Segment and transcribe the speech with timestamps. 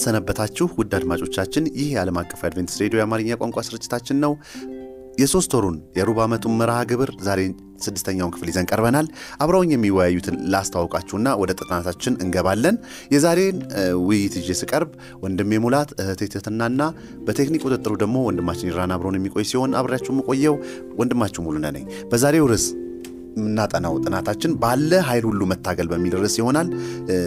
[0.00, 4.32] እንደምን ሰነበታችሁ ውድ አድማጮቻችን። ይህ የዓለም አቀፍ አድቬንቲስት ሬዲዮ የአማርኛ ቋንቋ ስርጭታችን ነው።
[5.20, 7.40] የሶስት ወሩን የሩብ ዓመቱን መርሃ ግብር ዛሬ
[7.84, 9.06] ስድስተኛውን ክፍል ይዘን ቀርበናል።
[9.42, 12.76] አብረውኝ የሚወያዩትን ላስተዋውቃችሁና ወደ ጥናታችን እንገባለን።
[13.14, 13.58] የዛሬን
[14.02, 14.90] ውይይት ይዤ ስቀርብ
[15.24, 16.22] ወንድሜ ሙላት፣ እህቴ
[17.26, 20.56] በቴክኒክ ቁጥጥሩ ደግሞ ወንድማችን ይራን አብረውን የሚቆይ ሲሆን አብሬያችሁ የምቆየው
[21.00, 22.66] ወንድማችሁ ሙሉነህ ነኝ። በዛሬው ርዕስ
[23.34, 26.68] የምናጠናው ጥናታችን ባለ ኃይል ሁሉ መታገል በሚል ርዕስ ይሆናል።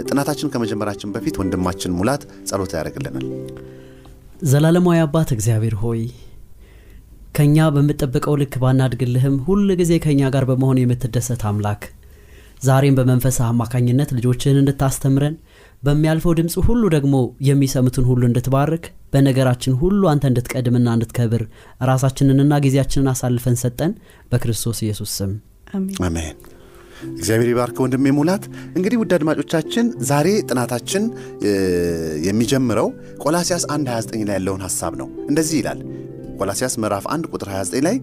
[0.07, 3.25] ጥናታችን ከመጀመራችን በፊት ወንድማችን ሙላት ጸሎት ያደርግልናል።
[4.51, 6.01] ዘላለማዊ አባት እግዚአብሔር ሆይ
[7.37, 11.83] ከእኛ በምጠብቀው ልክ ባናድግልህም ሁል ጊዜ ከእኛ ጋር በመሆን የምትደሰት አምላክ
[12.61, 15.33] ዛሬም በመንፈስህ አማካኝነት ልጆችህን እንድታስተምረን
[15.83, 17.15] በሚያልፈው ድምፅ ሁሉ ደግሞ
[17.47, 21.41] የሚሰሙትን ሁሉ እንድትባርክ በነገራችን ሁሉ አንተ እንድትቀድምና እንድትከብር
[21.89, 23.91] ራሳችንንና ጊዜያችንን አሳልፈን ሰጠን
[24.31, 25.33] በክርስቶስ ኢየሱስ ስም
[26.07, 26.35] አሜን።
[27.13, 28.43] እግዚአብሔር ይባርክ ወንድሜ ሙላት።
[28.77, 31.03] እንግዲህ ውድ አድማጮቻችን ዛሬ ጥናታችን
[32.27, 32.87] የሚጀምረው
[33.23, 35.79] ቆላሲያስ 1 29 ላይ ያለውን ሐሳብ ነው። እንደዚህ ይላል
[36.39, 37.97] ቆላሲያስ ምዕራፍ 1 ቁጥር 29 ላይ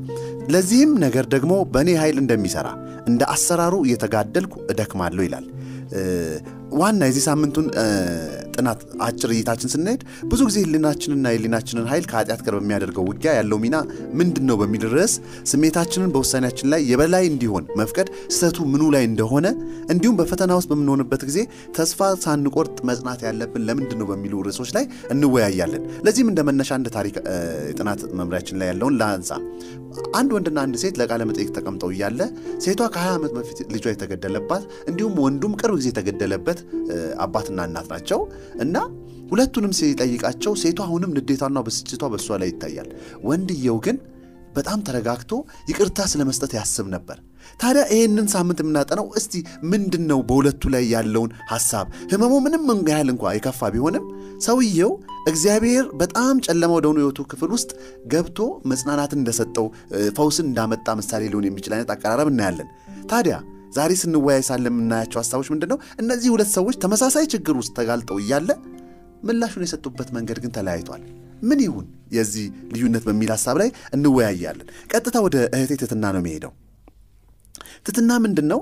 [0.53, 2.69] ለዚህም ነገር ደግሞ በእኔ ኃይል እንደሚሠራ
[3.07, 5.47] እንደ አሰራሩ እየተጋደልኩ እደክማለሁ ይላል።
[6.81, 7.67] ዋና የዚህ ሳምንቱን
[8.61, 13.77] ጥናት አጭር እይታችን ስንሄድ ብዙ ጊዜ ህሊናችንና የህሊናችንን ኃይል ከኃጢአት ጋር በሚያደርገው ውጊያ ያለው ሚና
[14.21, 15.15] ምንድን ነው በሚል ርዕስ
[15.51, 19.47] ስሜታችንን በውሳኔያችን ላይ የበላይ እንዲሆን መፍቀድ ስህተቱ ምኑ ላይ እንደሆነ
[19.95, 21.39] እንዲሁም በፈተና ውስጥ በምንሆንበት ጊዜ
[21.77, 24.85] ተስፋ ሳንቆርጥ መጽናት ያለብን ለምንድን ነው በሚሉ ርዕሶች ላይ
[25.15, 27.17] እንወያያለን። ለዚህም እንደ መነሻ እንደ ታሪክ
[27.69, 29.33] የጥናት መምሪያችን ላይ ያለውን ላንሳ።
[30.19, 32.21] አንድ ወንድና አንድ ሴት ለቃለ መጠይቅ ተቀምጠው እያለ
[32.65, 36.59] ሴቷ ከ20 ዓመት በፊት ልጇ የተገደለባት እንዲሁም ወንዱም ቅርብ ጊዜ የተገደለበት
[37.25, 38.21] አባትና እናት ናቸው
[38.65, 38.77] እና
[39.33, 42.89] ሁለቱንም ሲጠይቃቸው ሴቷ አሁንም ንዴቷና ብስጭቷ በእሷ ላይ ይታያል።
[43.25, 43.97] ወንድየው ግን
[44.57, 45.33] በጣም ተረጋግቶ
[45.69, 47.19] ይቅርታ ስለ መስጠት ያስብ ነበር።
[47.61, 49.35] ታዲያ ይህንን ሳምንት የምናጠነው እስቲ
[49.71, 54.05] ምንድን ነው በሁለቱ ላይ ያለውን ሐሳብ ህመሙ ምንም ያህል እንኳ የከፋ ቢሆንም
[54.41, 54.93] ሰውየው
[55.31, 57.71] እግዚአብሔር በጣም ጨለማ ወደሆነ ህይወቱ ክፍል ውስጥ
[58.07, 58.39] ገብቶ
[58.73, 59.67] መጽናናትን እንደሰጠው
[60.19, 62.69] ፈውስን እንዳመጣ ምሳሌ ሊሆን የሚችል አይነት አቀራረብ እናያለን።
[63.11, 63.37] ታዲያ
[63.71, 65.79] ዛሬ ስንወያይ ሳለ የምናያቸው ሀሳቦች ምንድን ነው?
[66.03, 68.51] እነዚህ ሁለት ሰዎች ተመሳሳይ ችግር ውስጥ ተጋልጠው እያለ
[69.27, 71.03] ምላሹን የሰጡበት መንገድ ግን ተለያይቷል።
[71.43, 76.53] ምን ይሁን የዚህ ልዩነት በሚል ሀሳብ ላይ እንወያያለን። ቀጥታ ወደ እህቴ ትትና ነው የሚሄደው።
[77.87, 78.61] ትትና ምንድን ነው?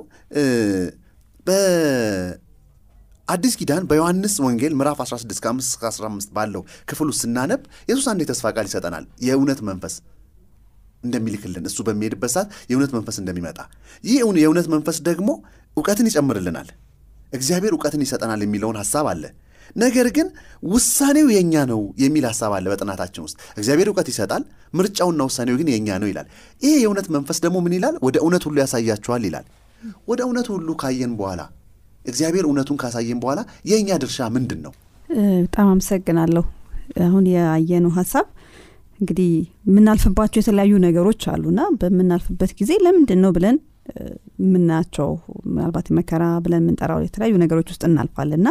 [3.29, 8.21] በአዲስ ኪዳን በዮሐንስ ወንጌል ምዕራፍ 16 ከ5 እስከ 15 ባለው ክፍል ውስጥ ስናነብ የሱስ አንድ
[8.25, 9.95] የተስፋ ቃል ይሰጠናል። የእውነት መንፈስ
[11.03, 13.59] እንደሚልክልን እሱ በሚሄድበት ሰዓት የእውነት መንፈስ እንደሚመጣ
[14.05, 15.29] ይህ የእውነት መንፈስ ደግሞ
[15.77, 16.69] እውቀትን ይጨምርልናል።
[17.33, 19.25] እግዚአብሔር እውቀትን ይሰጠናል የሚለውን ሀሳብ አለ።
[19.77, 20.29] ነገር ግን
[20.69, 24.43] ውሳኔው የእኛ ነው የሚል ሀሳብ አለ በጥናታችን ውስጥ። እግዚአብሔር እውቀት ይሰጣል፣
[24.75, 26.27] ምርጫውና ውሳኔው ግን የእኛ ነው ይላል።
[26.63, 27.97] ይህ የእውነት መንፈስ ደግሞ ምን ይላል?
[28.07, 29.47] ወደ እውነት ሁሉ ያሳያችኋል ይላል።
[30.11, 31.41] ወደ እውነት ሁሉ ካየን በኋላ
[32.05, 34.73] እግዚአብሔር እውነቱን ካሳየን በኋላ የእኛ ድርሻ ምንድን ነው?
[35.43, 36.45] በጣም አመሰግናለሁ።
[37.05, 38.27] አሁን ያየነው ሀሳብ
[39.01, 39.31] እንግዲህ
[39.69, 43.57] የምናልፍባቸው የተለያዩ ነገሮች አሉና በምናልፍበት ጊዜ ለምንድን ነው ብለን
[44.43, 45.09] የምናያቸው
[45.51, 48.49] ምናልባት መከራ ብለን የምንጠራው የተለያዩ ነገሮች ውስጥ እናልፋልና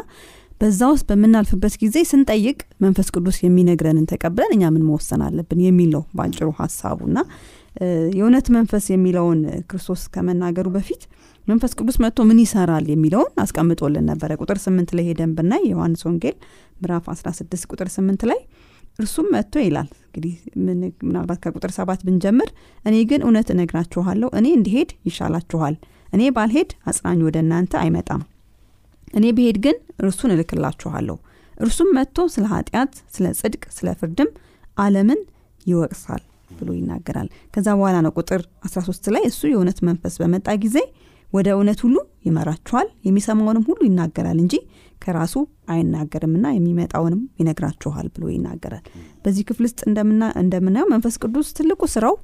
[0.61, 6.03] በዛ ውስጥ በምናልፍበት ጊዜ ስንጠይቅ መንፈስ ቅዱስ የሚነግረንን ተቀብለን እኛ ምን መወሰን አለብን የሚል ነው
[6.17, 7.17] በአጭሩ ሀሳቡና
[8.17, 11.03] የእውነት መንፈስ የሚለውን ክርስቶስ ከመናገሩ በፊት
[11.47, 16.35] መንፈስ ቅዱስ መጥቶ ምን ይሰራል የሚለውን አስቀምጦልን ነበረ። ቁጥር ስምንት ላይ ሄደን ብናይ የዮሐንስ ወንጌል
[16.81, 18.39] ምዕራፍ 16 ቁጥር ስምንት ላይ
[18.99, 20.33] እርሱም መጥቶ ይላል። እንግዲህ
[21.05, 22.49] ምናልባት ከቁጥር ሰባት ብንጀምር
[22.85, 25.75] እኔ ግን እውነት እነግራችኋለሁ እኔ እንዲሄድ ይሻላችኋል።
[26.13, 28.21] እኔ ባልሄድ አጽናኝ ወደ እናንተ አይመጣም።
[29.13, 31.17] እኔ ብሄድ ግን እርሱን እልክላችኋለሁ።
[31.57, 34.29] እርሱም መጥቶ ስለ ኃጢአት ስለ ጽድቅ ስለ ፍርድም
[34.77, 35.21] አለምን
[35.65, 36.23] ይወቅሳል
[36.57, 40.77] ብሎ ይናገራል። ከዛ በኋላ ነው ቁጥር 13 ላይ እሱ የእውነት መንፈስ በመጣ ጊዜ
[41.29, 41.95] ወደ እውነት ሁሉ
[42.27, 44.55] ይመራችኋል የሚሰማውንም ሁሉ ይናገራል እንጂ
[45.01, 45.35] ከራሱ
[45.67, 48.83] አይናገርምና የሚመጣውንም ይነግራችኋል ብሎ ይናገራል።
[49.23, 49.79] በዚህ ክፍል ውስጥ
[50.41, 52.15] እንደምናየው መንፈስ ቅዱስ ትልቁ ስራው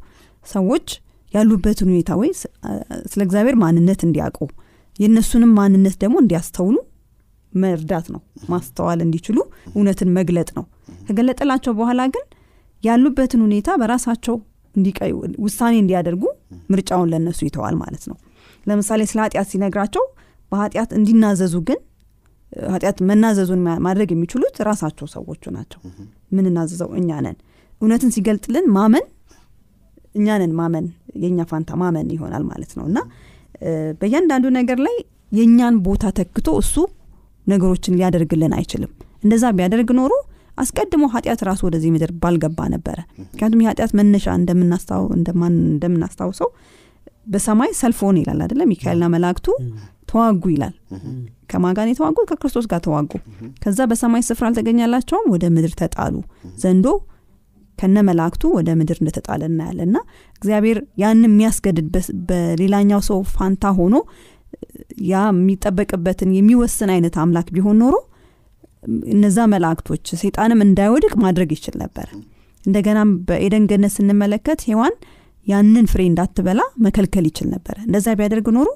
[0.45, 0.87] ሰዎች
[1.33, 2.31] ያሉበትን ሁኔታ ወይ
[3.11, 4.39] ስለ እግዚአብሔር ማንነት እንዲያውቁ
[4.95, 6.75] የእነሱንም ማንነት ደግሞ እንዲያስተውሉ
[7.53, 9.37] መርዳት ነው ማስተዋል እንዲችሉ
[9.73, 10.65] እውነትን መግለጥ ነው።
[11.07, 12.25] ከገለጠላቸው በኋላ ግን
[12.83, 14.35] ያሉበትን ሁኔታ በራሳቸው
[14.75, 15.13] እንዲቀዩ
[15.45, 16.23] ውሳኔ እንዲያደርጉ
[16.71, 18.17] ምርጫውን ለእነሱ ይተዋል ማለት ነው።
[18.65, 20.03] ለምሳሌ ስለ ኃጢአት ሲነግራቸው
[20.51, 21.79] በኃጢአት እንዲናዘዙ ግን
[22.71, 25.79] ኃጢአት መናዘዙን ማድረግ የሚችሉት ራሳቸው ሰዎቹ ናቸው።
[26.35, 27.37] ምንናዘዘው እኛ ነን።
[27.81, 29.05] እውነትን ሲገልጥልን ማመን
[30.15, 30.85] እኛ ነን ማመን
[31.21, 32.99] የእኛ ፋንታ ማመን ይሆናል ማለት ነው። እና
[33.99, 34.95] በእያንዳንዱ ነገር ላይ
[35.31, 36.75] የእኛን ቦታ ተክቶ እሱ
[37.47, 38.91] ነገሮችን ሊያደርግልን አይችልም።
[39.23, 40.13] እንደዛ ቢያደርግ ኖሮ
[40.57, 44.25] አስቀድሞ ኃጢአት ራሱ ወደዚህ ምድር ባልገባ ነበረ። ምክንያቱም የኃጢአት መነሻ
[45.69, 46.49] እንደምናስታውሰው
[47.27, 47.71] በሰማይ
[48.01, 49.47] ሆነ ይላል አደለ ሚካኤልና መላእክቱ
[50.09, 50.73] ተዋጉ ይላል
[51.53, 52.17] ከማጋን የተዋጉ?
[52.29, 53.11] ከክርስቶስ ጋር ተዋጉ።
[53.63, 55.25] ከዛ በሰማይ ስፍራ አልተገኛላቸውም?
[55.33, 56.15] ወደ ምድር ተጣሉ።
[56.63, 56.87] ዘንዶ
[57.77, 59.97] ከነ መላእክቱ ወደ ምድር እንደተጣለ እናያለን። እና
[60.41, 61.87] እግዚአብሔር ያን የሚያስገድድ
[62.29, 63.95] በሌላኛው ሰው ፋንታ ሆኖ
[65.09, 67.95] ያ የሚጠበቅበትን የሚወስን አይነት አምላክ ቢሆን ኖሮ
[69.13, 72.07] እነዛ መላእክቶች ሰይጣንም እንዳይወድቅ ማድረግ ይችል ነበር።
[72.63, 74.95] እንደገናም በኤደን ገነት ስንመለከት ሔዋን
[75.47, 78.69] ያንን ፍሬ እንዳትበላ መከልከል ይችል ነበር። እንደዛ ቢያደርግ ኖሮ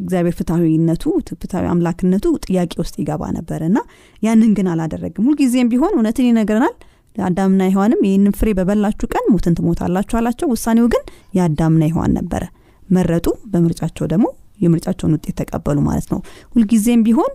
[0.00, 1.04] እግዚአብሔር ፍትሐዊነቱ
[1.40, 3.78] ፍትሐዊ አምላክነቱ ጥያቄ ውስጥ ይገባ ነበር እና
[4.22, 6.74] ያንን ግን አላደረግም። ሁልጊዜም ቢሆን እውነትን ይነግረናል።
[7.16, 11.02] አዳምና ሔዋንም ይህንን ፍሬ በበላችሁ ቀን ሞትን ትሞታላችሁ አላቸው። ውሳኔው ግን
[11.36, 12.42] የአዳምና ሔዋን ነበረ።
[12.88, 14.26] መረጡ። በምርጫቸው ደግሞ
[14.60, 16.20] የምርጫቸውን ውጤት ተቀበሉ ማለት ነው።
[16.54, 17.32] ሁልጊዜም ቢሆን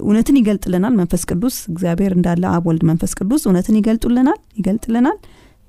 [0.00, 5.18] እውነትን ይገልጥልናል። መንፈስ ቅዱስ እግዚአብሔር እንዳለ አብ ወልድ መንፈስ ቅዱስ እውነትን ይገልጡልናል ይገልጥልናል።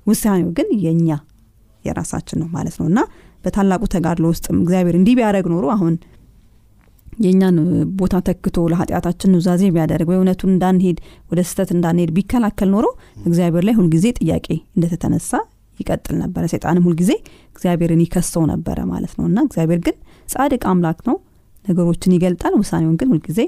[0.06, 1.08] ውሳኔው ግን የእኛ
[1.84, 2.98] የራሳችን ነው ማለት ነው እና
[3.44, 5.94] በታላቁ ተጋድሎ ውስጥም እግዚአብሔር እንዲህ ቢያደረግ ኖሮ አሁን
[7.18, 7.56] የእኛን
[7.98, 10.98] ቦታ ተክቶ ለኃጢአታችን ኑዛዜ ቢያደርግ ወይ እውነቱን እንዳንሄድ
[11.30, 12.86] ወደ ስህተት እንዳንሄድ ቢከላከል ኖሮ
[13.26, 14.46] እግዚአብሔር ላይ ሁልጊዜ ጥያቄ
[14.76, 15.30] እንደተተነሳ
[15.78, 17.10] ይቀጥል ነበረ። ሰይጣንም ሁልጊዜ
[17.54, 19.96] እግዚአብሔርን ይከሰው ነበረ ማለት ነው። እና እግዚአብሔር ግን
[20.28, 21.16] ጻድቅ አምላክ ነው።
[21.64, 23.40] ነገሮችን ይገልጣል። ውሳኔውን ግን ሁልጊዜ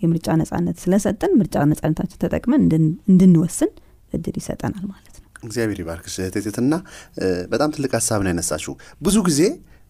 [0.00, 3.70] የምርጫ ነጻነት ስለሰጠን ምርጫ ነጻነታችን ተጠቅመን እንድን- እንድንወስን
[4.12, 5.05] እድል ይሰጠናል ማለት
[5.42, 6.74] እግዚአብሔር ይባርክሽ እህቴ ትትና
[7.18, 9.40] እ፣ በጣም ትልቅ ሀሳብ ነው ያነሳሽው። ብዙ ጊዜ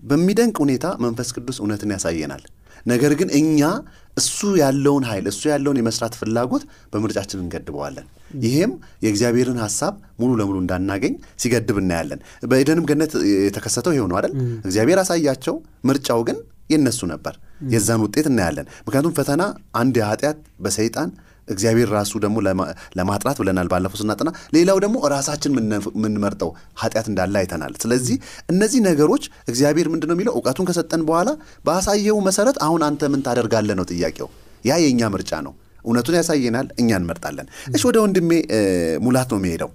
[0.02, 2.42] በሚደንቅ ሁኔታ መንፈስ ቅዱስ እውነትን ያሳየናል።
[2.86, 3.60] ነገር ግን እኛ
[4.16, 6.62] እሱ ያለውን ኃይል እሱ ያለውን የመስራት ፍላጎት
[6.92, 8.06] በምርጫችን እንገድበዋለን።
[8.44, 8.72] ይሄም
[9.04, 12.20] የእግዚአብሔርን ሀሳብ ሙሉ ለሙሉ እንዳናገኝ ሲገድብ እናያለን።
[12.50, 14.32] በኤደንም ገነት የተከሰተው ይሄው አይደል?
[14.64, 15.56] እግዚአብሔር አሳያቸው
[15.88, 16.38] ምርጫው ግን
[16.70, 17.34] የነሱ ነበር።
[17.72, 19.42] የዛን ውጤት እናያለን። ምክንያቱም ፈተና
[19.74, 21.10] አንድ የኃጢአት በሰይጣን
[21.48, 25.52] እግዚአብሔር ራሱ ደግሞ ለማ- ለማጥራት ብለናል ባለፈው ስናጠና። ሌላው ደግሞ ራሳችን
[25.94, 26.50] የምንመርጠው
[26.80, 28.16] ኃጢአት እንዳለ አይተናል። ስለዚህ
[28.52, 30.34] እነዚህ ነገሮች እግዚአብሔር ምንድን ነው የሚለው?
[30.36, 31.28] እውቀቱን ከሰጠን በኋላ
[31.66, 34.30] ባሳየው መሰረት አሁን አንተ ምን ታደርጋለህ ነው ጥያቄው።
[34.64, 35.54] ያ የእኛ ምርጫ ነው።
[35.84, 38.30] እውነቱን ያሳየናል እኛ እንመርጣለን። እሺ ወደ ወንድሜ
[39.04, 39.70] ሙላት ነው የሚሄደው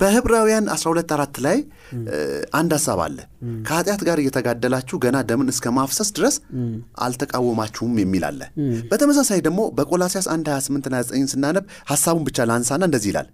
[0.00, 1.58] በህብራውያን 12 አራት ላይ
[2.54, 3.18] አንድ ሀሳብ አለ።
[3.66, 6.36] ከኃጢአት ጋር እየተጋደላችሁ ገና ደምን እስከ ማፍሰስ ድረስ
[7.06, 8.40] አልተቃወማችሁም የሚል አለ።
[8.90, 13.28] በተመሳሳይ ደግሞ በቆላሲያስ 1 28 ና 9 ስናነብ ሀሳቡን ብቻ ላንሳና እንደዚህ ይላል።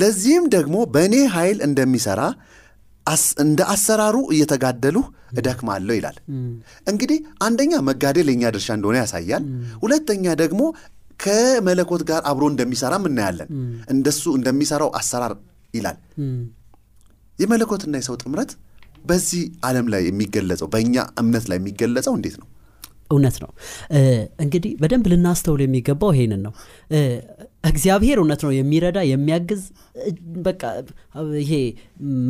[0.00, 2.20] ለዚህም ደግሞ በእኔ ኃይል እንደሚሰራ
[3.42, 4.96] እንደ አሰራሩ እየተጋደሉ
[5.40, 6.16] እደክማለሁ ይላል።
[6.86, 9.44] እንግዲህ አንደኛ መጋደል የኛ ድርሻ እንደሆነ ያሳያል።
[9.82, 10.62] ሁለተኛ ደግሞ
[11.20, 13.48] ከመለኮት ጋር አብሮ እንደሚሰራም እናያለን።
[13.94, 15.34] እንደሱ እንደሚሰራው አሰራር
[15.74, 15.98] ይላል።
[17.38, 18.52] የመለኮትና የሰው ጥምረት
[19.04, 22.46] በዚህ ዓለም ላይ የሚገለጸው በእኛ እምነት ላይ የሚገለጸው እንዴት ነው?
[23.10, 23.50] እውነት ነው።
[24.44, 26.52] እንግዲህ በደንብ ልናስተውል የሚገባው ይሄንን ነው።
[27.64, 29.62] እግዚአብሔር እውነት ነው የሚረዳ የሚያግዝ
[30.46, 30.62] በቃ
[31.42, 31.52] ይሄ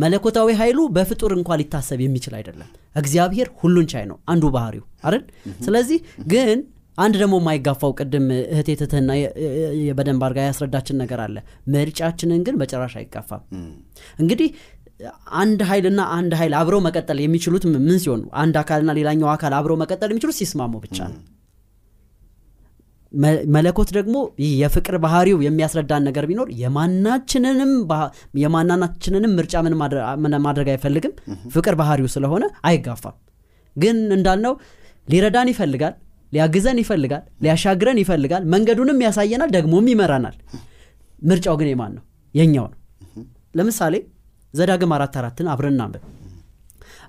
[0.03, 5.25] መለኮታዊ ኃይሉ በፍጡር እንኳ ሊታሰብ የሚችል አይደለም። እግዚአብሔር ሁሉን ቻይ ነው አንዱ ባህሪው አይደል?
[5.67, 5.99] ስለዚህ
[6.33, 6.59] ግን
[6.99, 9.11] አንድ ደግሞ የማይጋፋው ቅድም እህቴ ትትህና
[9.99, 11.37] በደንብ አድርጋ ያስረዳችን ነገር አለ።
[11.73, 13.43] ምርጫችንን ግን በጭራሽ አይጋፋም።
[14.19, 14.49] እንግዲህ
[15.39, 20.11] አንድ ኃይልና አንድ ኃይል አብረው መቀጠል የሚችሉት ምን ሲሆኑ አንድ አካልና ሌላኛው አካል አብረው መቀጠል
[20.13, 21.21] የሚችሉት ሲስማሙ ብቻ ነው።
[23.55, 27.71] መለኮት ደግሞ ይህ የፍቅር ባህሪው የሚያስረዳን ነገር ቢኖር የማናችንንም
[28.43, 29.75] የማናናችንንም ምርጫ ምን
[30.47, 31.13] ማድረግ አይፈልግም?
[31.55, 33.17] ፍቅር ባህሪው ስለሆነ አይጋፋም።
[33.77, 34.55] ግን እንዳልነው
[35.09, 35.95] ሊረዳን ይፈልጋል
[36.33, 40.37] ሊያግዘን ይፈልጋል ሊያሻግረን ይፈልጋል መንገዱንም ያሳየናል ደግሞም ይመራናል።
[41.23, 42.05] ምርጫው ግን የማን ነው?
[42.35, 42.79] የኛው ነው።
[43.55, 43.95] ለምሳሌ
[44.55, 46.03] ዘዳግም አራት አራትን አብረን እናንብብ።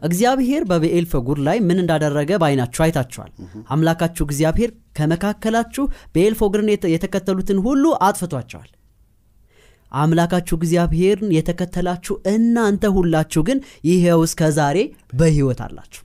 [0.02, 3.32] እግዚአብሔር በብኤል ፈጉር ላይ ምን እንዳደረገ በዓይናችሁ አይታችኋል።
[3.70, 5.84] አምላካችሁ እግዚአብሔር ከመካከላችሁ
[6.16, 8.70] ብኤል ፎግርን የተ- የተከተሉትን ሁሉ አጥፍቷቸዋል።
[9.92, 13.60] አምላካችሁ እግዚአብሔርን የተከተላችሁ እናንተ ሁላችሁ ግን
[13.90, 14.78] ይሄው እስከ ዛሬ
[15.14, 16.02] በሕይወት አላችሁ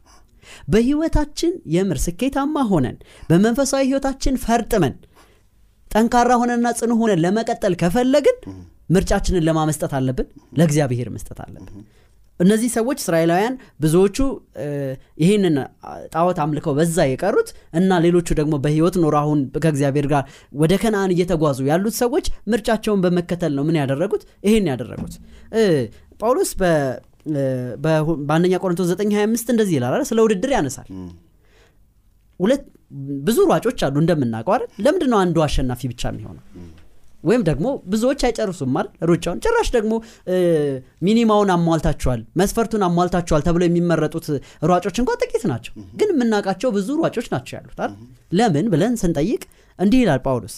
[0.72, 2.96] በሕይወታችን የምር ስኬታማ ሆነን
[3.30, 4.94] በመንፈሳዊ ሕይወታችን ፈርጥመን
[5.90, 8.36] ጠንካራ ሆነንና ጽኑ ሆነን ለመቀጠል ከፈለግን
[8.90, 10.28] ምርጫችንን ለማመስጠት አለብን
[10.58, 11.82] ለእግዚአብሔር መስጠት አለብን።
[12.40, 14.16] እነዚህ ሰዎች እስራኤላውያን ብዙዎቹ
[15.22, 15.56] ይህንን
[16.14, 20.22] ጣዖት አምልከው በዛ የቀሩት እና ሌሎቹ ደግሞ በህይወት ኖሮ አሁን ከእግዚአብሔር ጋር
[20.54, 24.24] ወደ ከነአን እየተጓዙ ያሉት ሰዎች ምርጫቸውን በመከተል ነው ምን ያደረጉት?
[24.46, 25.14] ይህን ያደረጉት።
[26.20, 26.50] ጳውሎስ
[28.24, 30.04] በአንደኛ ቆሮንቶስ 925 እንደዚህ ይላል?
[30.10, 30.88] ስለ ውድድር ያነሳል።
[32.40, 32.62] ሁለት
[33.26, 34.70] ብዙ ሯጮች አሉ እንደምናውቀው አይደል?
[34.84, 36.44] ለምንድን ነው አንዱ አሸናፊ ብቻ የሚሆነው?
[37.24, 38.88] ወይም ደግሞ ብዙዎች አይጨርሱም አይደል?
[39.10, 39.92] ሩጫውን ጭራሽ ደግሞ
[41.06, 44.26] ሚኒማውን አሟልታችኋል መስፈርቱን አሟልታችኋል ተብለው የሚመረጡት
[44.70, 47.94] ሯጮች እንኳ ጥቂት ናቸው። ግን የምናውቃቸው ብዙ ሯጮች ናቸው ያሉት አይደል?
[48.32, 49.42] ለምን ብለን ስንጠይቅ
[49.78, 50.56] እንዲህ ይላል ጳውሎስ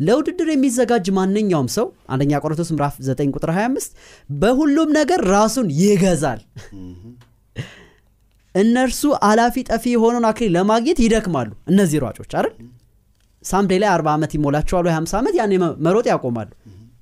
[0.00, 3.96] ለውድድር የሚዘጋጅ ማንኛውም ሰው አንደኛ ቆሮንቶስ ምዕራፍ 9 ቁጥር 25
[4.40, 6.40] በሁሉም ነገር ራሱን ይገዛል።
[8.54, 12.52] እነርሱ አላፊ ጠፊ የሆነውን አክሊል ለማግኘት ይደክማሉ። እነዚህ ሯጮች አይደል?
[13.44, 16.48] ሳምዴ ላይ 40 ዓመት ይሞላቸዋል ወይ 50 ዓመት መ- መሮጥ ያቆማሉ።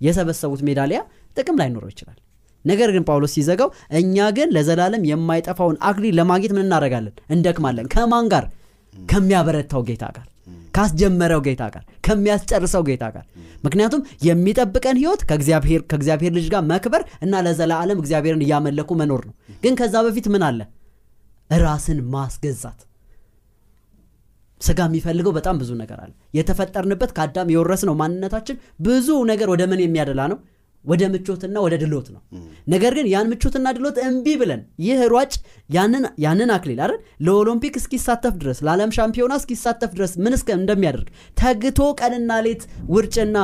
[0.00, 0.98] የሰበሰቡት ሜዳሊያ
[1.36, 2.18] ጥቅም ላይኖረው ይችላል።
[2.64, 7.14] ነገር ግን ጳውሎስ ሲዘጋው እኛ ግን ለዘላለም የማይጠፋውን አክሊል ለማግኘት ምን እናደርጋለን?
[7.30, 8.44] እንደክማለን። ከማን ጋር?
[8.94, 10.26] ከሚያበረታው ጌታ ጋር
[10.78, 13.24] ካስጀመረው ጌታ ጋር ከሚያስጨርሰው ጌታ ጋር።
[13.64, 15.22] ምክንያቱም የሚጠብቀን ህይወት
[15.90, 20.60] ከእግዚአብሔር ልጅ ጋር መክበር እና ለዘላለም እግዚአብሔርን እያመለኩ መኖር ነው። ግን ከዛ በፊት ምን አለ?
[21.50, 22.80] ራስን ማስገዛት።
[24.60, 30.22] ስጋ የሚፈልገው በጣም ብዙ ነገር አለ። የተፈጠርንበት ከአዳም የወረስነው ማንነታችን ብዙ ነገር ወደ ምን የሚያደላ
[30.32, 30.38] ነው
[30.88, 32.20] ወደ ምቾትና ወደ ድሎት ነው።
[32.72, 35.32] ነገር ግን ያን ምቾትና ድሎት እምቢ ብለን ይህ ሯጭ
[36.20, 36.94] ያንን አክሊል አይደል
[37.26, 42.62] ለኦሎምፒክ እስኪሳተፍ ድረስ ለዓለም ሻምፒዮና እስኪሳተፍ ድረስ ምን እስከ እንደሚያደርግ ተግቶ ቀንና ሌት
[42.94, 43.36] ውርጭና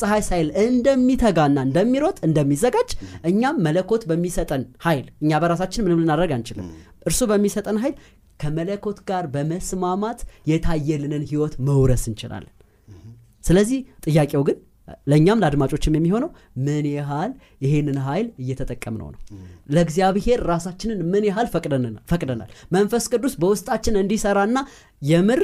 [0.00, 2.90] ፀሐይ ሳይል እንደሚተጋና እንደሚሮጥ እንደሚዘጋጅ
[3.30, 6.68] እኛም መለኮት በሚሰጠን ኃይል እኛ በራሳችን ምንም ልናደርግ አንችልም።
[7.06, 7.96] እርሱ በሚሰጠን ኃይል
[8.40, 10.20] ከመለኮት ጋር በመስማማት
[10.50, 12.52] የታየልንን ህይወት መውረስ እንችላለን።
[13.44, 14.56] ስለዚህ ጥያቄው ግን
[15.10, 16.30] ለእኛም ለአድማጮችም የሚሆነው
[16.66, 17.32] ምን ያህል
[17.64, 19.20] ይሄንን ኃይል እየተጠቀምነው ነው?
[19.74, 21.48] ለእግዚአብሔር ራሳችንን ምን ያህል
[22.10, 22.48] ፈቅደናል?
[22.72, 24.58] መንፈስ ቅዱስ በውስጣችን እንዲሰራና
[25.02, 25.42] የምር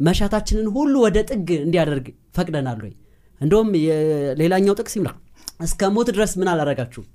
[0.00, 2.92] መሻታችንን ሁሉ ወደ ጥግ እንዲያደርግ ፈቅደናል ወይ?
[3.40, 3.70] እንደውም
[4.40, 5.10] ሌላኛው ጥቅስ ይምላ
[5.60, 7.08] እስከ ሞት ድረስ ምን አላረጋችሁም?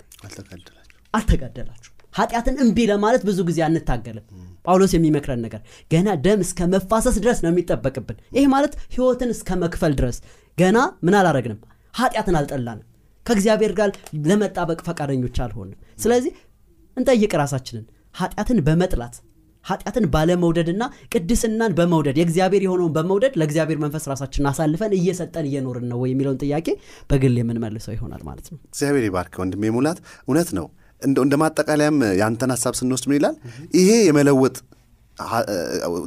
[1.14, 4.24] አልተጋደላችሁ ኃጢአትን እምቢ ለማለት ብዙ ጊዜ አንታገልም።
[4.64, 5.60] ጳውሎስ የሚመክረን ነገር
[5.90, 10.16] ገና ደም እስከ መፋሰስ ድረስ ነው የሚጠበቅብን። ይህ ማለት ህይወትን እስከ መክፈል ድረስ
[10.60, 11.58] ገና ምን አላረግንም?
[11.94, 12.86] ኃጢአትን አልጠላንም።
[13.26, 13.90] ከእግዚአብሔር ጋር
[14.24, 16.32] ለመጣበቅ ፈቃደኞች አልሆንም። ስለዚህ
[16.96, 19.16] እንጠይቅ ራሳችንን። ኃጢአትን በመጥላት
[19.64, 26.38] ኃጢአትን ባለመውደድና ቅድስናን በመውደድ የእግዚአብሔር የሆነውን በመውደድ ለእግዚአብሔር መንፈስ ራሳችንን አሳልፈን እየሰጠን እየኖርን ነው የሚለውን
[26.42, 26.68] ጥያቄ
[27.10, 29.98] በግል የምንመልሰው ይሆናል ማለት ነው። እግዚአብሔር ይባርክ ወንድሜ ሙላት።
[30.28, 30.66] እውነት ነው።
[31.02, 33.36] እንደ ማጠቃለያም ያንተን ሀሳብ ስንወስድ ምን ይላል?
[33.78, 34.56] ይሄ የመለወጥ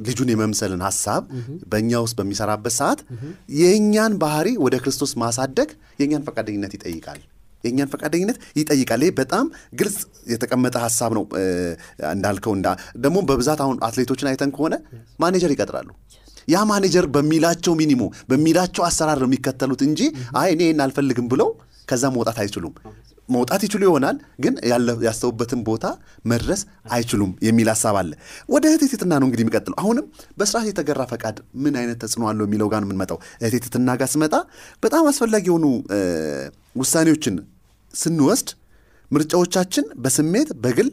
[0.08, 1.24] ልጁን የመምሰልን ሀሳብ
[1.72, 3.00] በእኛ ውስጥ በሚሰራበት ሰዓት
[3.60, 7.22] የእኛን ባህሪ ወደ ክርስቶስ ማሳደግ የእኛን ፈቃደኝነት ይጠይቃል።
[7.64, 11.24] የእኛን ፈቃደኝነት ይጠይቃል። ይሄ በጣም ግልጽ የተቀመጠ ሀሳብ ነው።
[12.14, 12.68] እንዳልከው እንዳ
[12.98, 14.76] ደግሞ በብዛት አሁን አትሌቶችን አይተን ከሆነ
[15.20, 15.90] ማኔጀር ይቀጥራሉ።
[16.48, 20.02] ያ ማኔጀር በሚላቸው ሚኒሞ በሚላቸው አሰራር ነው የሚከተሉት እንጂ
[20.40, 21.50] አይ እኔ ይህን አልፈልግም ብለው
[21.88, 22.74] ከዛ መውጣት አይችሉም
[23.30, 24.54] መውጣት ይችሉ ይሆናል ግን
[25.06, 25.86] ያስተውበትን ቦታ
[26.26, 26.62] መድረስ
[26.92, 28.12] አይችሉም የሚል ሀሳብ አለ።
[28.50, 30.06] ወደ እህቴ ትትና ነው እንግዲህ የሚቀጥለው። አሁንም
[30.38, 33.56] በስርዓት የተገራ ፈቃድ ምን አይነት ተጽዕኖ አለው የሚለው ጋር ነው የምንመጣው። እህቴ
[33.94, 34.34] ጋር ስመጣ
[34.84, 35.66] በጣም አስፈላጊ የሆኑ
[36.76, 37.38] ውሳኔዎችን
[37.94, 38.50] ስንወስድ
[39.12, 40.90] ምርጫዎቻችን በስሜት በግል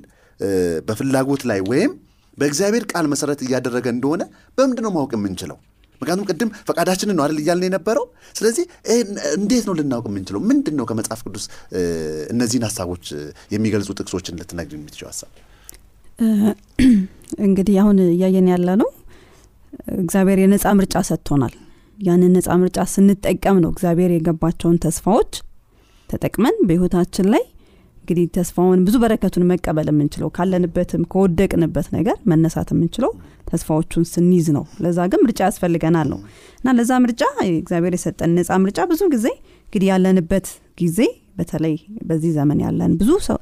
[0.89, 1.93] በፍላጎት ላይ ወይም
[2.39, 4.23] በእግዚአብሔር ቃል መሰረት እያደረገ እንደሆነ
[4.59, 5.59] በምንድን ነው ማወቅ የምንችለው
[6.01, 8.05] ምክንያቱም ቅድም ፈቃዳችንን ነው አይደል እያልን የነበረው?
[8.35, 8.65] ስለዚህ
[9.39, 10.41] እንዴት ነው ልናውቅ የምንችለው?
[10.51, 11.45] ምንድን ነው ከመጽሐፍ ቅዱስ
[12.35, 13.05] እነዚህን ሀሳቦች
[13.55, 15.31] የሚገልጹ ጥቅሶችን ልትነግር የምትችው ሀሳብ?
[17.47, 18.89] እንግዲህ አሁን እያየን ያለ ነው
[20.01, 21.55] እግዚአብሔር የነፃ ምርጫ ሰጥቶናል።
[21.99, 25.33] ያንን ነፃ ምርጫ ስንጠቀም ነው እግዚአብሔር የገባቸውን ተስፋዎች
[26.09, 27.43] ተጠቅመን በህይወታችን ላይ
[28.01, 33.13] እንግዲህ ተስፋውን ብዙ በረከቱን መቀበል የምንችለው ካለንበትም ከወደቅንበት ነገር መነሳት የምንችለው
[33.51, 36.21] ተስፋዎቹን ስንይዝ ነው። ለዛ ግን ምርጫ ያስፈልገናል ነው።
[36.61, 37.23] እና ለዛ ምርጫ
[37.55, 39.27] እግዚአብሔር የሰጠን ነፃ ምርጫ ብዙ ጊዜ
[39.67, 40.47] እንግዲህ ያለንበት
[40.81, 40.99] ጊዜ
[41.39, 41.75] በተለይ
[42.09, 43.39] በዚህ ዘመን ያለን ብዙ ሰው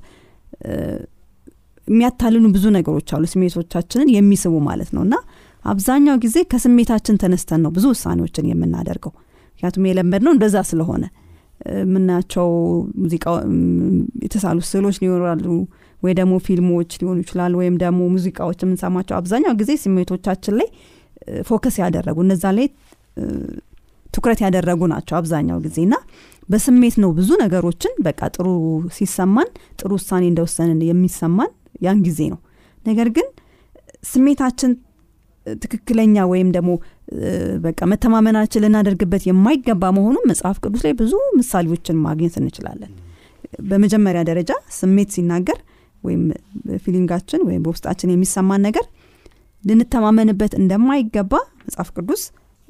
[0.65, 0.73] እ፣
[1.89, 5.15] የሚያታልሉ ብዙ ነገሮች አሉ ስሜቶቻችንን የሚስቡ ማለት ነው። እና
[5.65, 9.13] አብዛኛው ጊዜ ከስሜታችን ተነስተን ነው ብዙ ውሳኔዎችን የምናደርገው።
[9.53, 11.05] ምክንያቱም የለመድ ነው እንደዛ ስለሆነ
[11.79, 12.49] የምናያቸው
[13.03, 13.25] ሙዚቃ
[14.25, 15.47] የተሳሉ ስዕሎች ሊኖራሉ
[16.03, 20.69] ወይ ደግሞ ፊልሞች ሊሆኑ ይችላል ወይም ደግሞ ሙዚቃዎች የምንሰማቸው አብዛኛው ጊዜ ስሜቶቻችን ላይ
[21.49, 22.67] focus ያደረጉ እነዛ ላይ
[24.11, 25.97] ትኩረት ያደረጉ ናቸው አብዛኛው ጊዜ። እና
[26.49, 28.47] በስሜት ነው ብዙ ነገሮችን በቃ ጥሩ
[28.97, 29.49] ሲሰማን
[29.81, 31.51] ጥሩ ውሳኔ እንደወሰንን የሚሰማን
[31.87, 32.41] ያን ጊዜ ነው።
[32.87, 33.27] ነገር ግን
[34.05, 34.71] ስሜታችን
[35.47, 36.71] ትክክለኛ ወይም ደግሞ
[37.65, 42.93] በቃ መተማመናችን ልናደርግበት የማይገባ መሆኑን መጽሐፍ ቅዱስ ላይ ብዙ ምሳሌዎችን ማግኘት እንችላለን።
[43.69, 45.59] በመጀመሪያ ደረጃ ስሜት ሲናገር
[46.05, 46.23] ወይም
[46.85, 48.85] ፊሊንጋችን ወይም በውስጣችን የሚሰማን ነገር
[49.65, 52.23] ልንተማመንበት እንደማይገባ መጽሐፍ ቅዱስ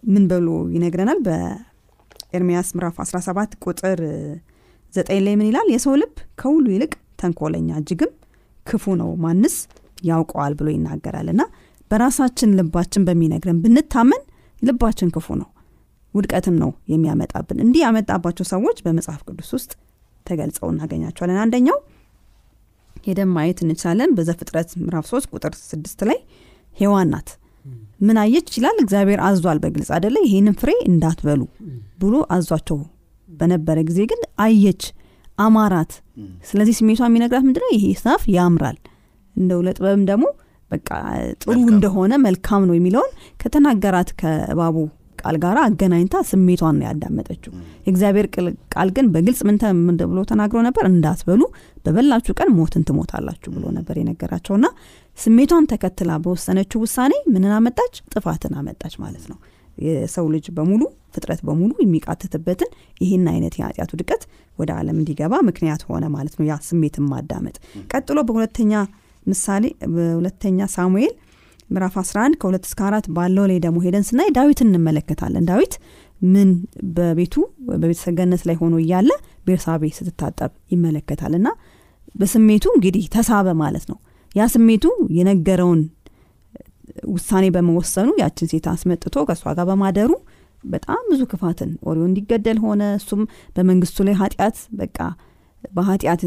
[0.04, 1.18] ምን ብሎ ይነግረናል?
[1.26, 4.00] በኤርሚያስ ምዕራፍ 17 ቁጥር
[4.92, 5.68] ዘጠኝ ላይ ምን ይላል?
[5.75, 8.12] የሰው ልብ ከሁሉ ይልቅ ተንኮለኛ እጅግም
[8.66, 9.54] ክፉ ነው ማንስ
[10.04, 11.42] ያውቀዋል ብሎ ይናገራል። እና
[11.90, 14.23] በራሳችን ልባችን በሚነግረን ብንታመን
[14.62, 15.49] ልባችን ክፉ ነው።
[16.15, 19.73] ውድቀትም ነው የሚያመጣብን። እንዲህ ያመጣባቸው ሰዎች በመጽሐፍ ቅዱስ ውስጥ
[20.27, 21.79] ተገልጸው እናገኛቸዋለን። አንደኛው
[23.05, 26.19] ሄደን ማየት እንችላለን። በዘፍጥረት ምዕራፍ 3 ቁጥር ስድስት ላይ
[26.77, 27.29] ሔዋን ናት።
[28.00, 28.77] ምን አየች ይላል?
[28.83, 31.41] እግዚአብሔር አዟል በግልጽ አደለ ይሄንን ፍሬ እንዳትበሉ
[32.03, 32.79] ብሎ አዟቸው
[33.29, 34.83] በነበረ ጊዜ ግን አየች
[35.38, 35.93] አማራት።
[36.49, 37.71] ስለዚህ ስሜቷ የሚነግራት ምንድነው?
[37.77, 38.79] ይሄ ዛፍ ያምራል።
[39.37, 40.25] እንደው ለጥበብም ደግሞ
[40.71, 40.91] በቃ
[41.43, 44.77] ጥሩ እንደሆነ መልካም ነው የሚለውን ከተናገራት ከእባቡ
[45.23, 47.53] ቃል ጋር አገናኝታ ስሜቷን ነው ያዳመጠችው።
[47.87, 48.27] የእግዚአብሔር
[48.75, 49.57] ቃል ግን በግልጽ ምን
[50.03, 50.85] ብሎ ተናግሮ ነበር?
[50.91, 51.41] እንዳትበሉ
[51.85, 54.67] በበላችሁ ቀን ሞትን ትሞታላችሁ ብሎ ነበር የነገራቸውና
[55.19, 57.95] ስሜቷን ተከትላ በወሰነችው ውሳኔ ምንን አመጣች?
[58.13, 59.39] ጥፋትን አመጣች ማለት ነው።
[59.79, 60.83] የሰው ልጅ በሙሉ
[61.15, 62.71] ፍጥረት በሙሉ የሚቃትትበትን
[63.01, 64.23] ይህን አይነት የኃጢአቱ ድቀት
[64.59, 67.57] ወደ ዓለም እንዲገባ ምክንያት ሆነ ማለት ነው ያ ስሜትን ማዳመጥ።
[67.93, 68.73] ቀጥሎ በሁለተኛ
[69.29, 71.13] ምሳሌ በሁለተኛ ሳሙኤል
[71.71, 75.75] ምዕራፍ 11 ከሁለት እስከ አራት ባለው ላይ ደግሞ ሄደን ስናይ ዳዊት እንመለከታለን። ዳዊት
[76.27, 76.49] ምን
[76.97, 77.35] በቤቱ
[77.73, 78.05] በቤተ
[78.49, 79.11] ላይ ሆኖ እያለ
[79.47, 81.49] ቤርሳቤ ስትታጠብ ይመለከታል እና
[82.15, 83.99] በስሜቱ እንግዲህ ተሳበ ማለት ነው።
[84.35, 84.85] ያ ስሜቱ
[85.19, 85.83] የነገረውን
[87.13, 90.11] ውሳኔ በመወሰኑ ያችን ሴት አስመጥቶ ከእሷ ጋር በማደሩ
[90.65, 93.21] በጣም ብዙ ክፋትን ኦሪዮ እንዲገደል ሆነ። እሱም
[93.57, 94.97] በመንግስቱ ላይ ኃጢአት በቃ
[95.77, 96.21] በኃጢአት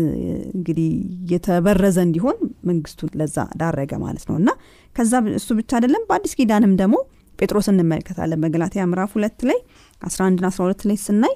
[0.55, 0.89] እንግዲህ
[1.31, 2.37] የተበረዘ እንዲሆን
[2.69, 4.49] መንግስቱን ለዛ ዳረገ ማለት ነው። እና
[4.95, 6.95] ከዛ እሱ ብቻ አይደለም በአዲስ ኪዳንም ደግሞ
[7.39, 9.59] ጴጥሮስ እንመለከታለን። በገላትያ ምዕራፍ ሁለት ላይ
[10.01, 11.35] 11 ና 12 ላይ ስናይ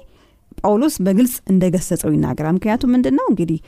[0.60, 3.58] ጳውሎስ በግልጽ እንደገሰጸው ይናገራል። ምክንያቱም ምንድን ነው እንግዲህ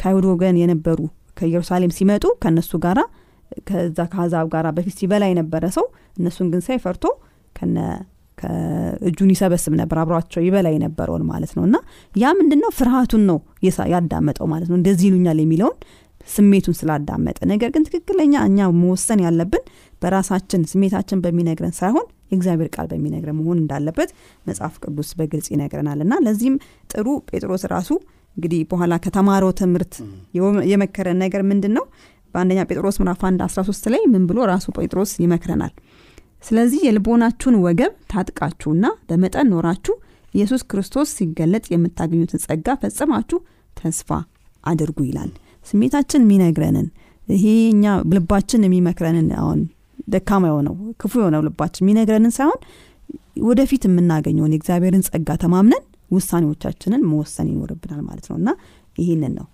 [0.00, 0.98] ከአይሁድ ወገን የነበሩ
[1.36, 3.00] ከኢየሩሳሌም ሲመጡ ከእነሱ ጋራ
[3.68, 7.04] ከዛ ከአሕዛብ ጋራ በፊት ሲበላ የነበረ ሰው እነሱን ግን ሳይ ፈርቶ
[7.56, 7.76] ከነ
[8.38, 11.76] ከእጁን ይሰበስብ ነበር አብሯቸው ይበላ የነበረውን ማለት ነው። እና
[12.14, 13.38] ያ ምንድን ነው ፍርሃቱን ነው
[13.94, 15.76] ያዳመጠው ማለት ነው። እንደዚህ ይሉኛል የሚለውን
[16.28, 19.62] ስሜቱን ስላዳመጠ። ነገር ግን ትክክለኛ እኛ መወሰን ያለብን
[20.02, 24.10] በራሳችን ስሜታችን በሚነግረን ሳይሆን የእግዚአብሔር ቃል በሚነግረን መሆን እንዳለበት
[24.46, 26.56] መጽሐፍ ቅዱስ በግልጽ ይነግረናል። እና ለዚህም
[26.92, 27.90] ጥሩ ጴጥሮስ ራሱ
[28.36, 29.94] እንግዲህ በኋላ ከተማረው ትምህርት
[30.72, 31.84] የመከረን ነገር ምንድን ነው
[32.34, 35.72] በአንደኛ ጴጥሮስ ምዕራፍ 1 13 ላይ ምን ብሎ ራሱ ጴጥሮስ ይመክረናል
[36.42, 39.94] ስለዚህ የልቦናችሁን ወገብ ታጥቃችሁና በመጠን ኖራችሁ
[40.34, 43.38] ኢየሱስ ክርስቶስ ሲገለጥ የምታገኙትን ጸጋ ፈጽማችሁ
[43.76, 44.10] ተስፋ
[44.64, 45.30] አድርጉ ይላል።
[45.66, 46.86] ስሜታችን የሚነግረንን
[47.28, 49.60] ይሄ እኛ ልባችን የሚመክረንን አሁን
[50.08, 52.60] ደካማ የሆነው ክፉ የሆነው ልባችን የሚነግረንን ሳይሆን
[53.48, 58.50] ወደፊት የምናገኘውን የእግዚአብሔርን ጸጋ ተማምነን ውሳኔዎቻችንን መወሰን ይኖርብናል ማለት ነው። እና
[58.98, 59.46] ይህንን ነው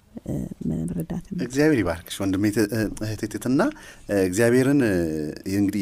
[0.71, 3.61] መረዳት እግዚአብሔር ይባርክሽ ወንድሜ ት- እ- እህቴ ቴትና።
[4.09, 4.81] እ፣ እግዚአብሔርን
[5.55, 5.81] እንግዲህ